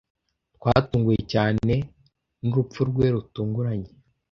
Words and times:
Twatunguwe 0.55 1.17
cyane 1.33 1.73
nurupfu 2.43 2.79
rwe 2.89 3.05
rutunguranye. 3.13 3.91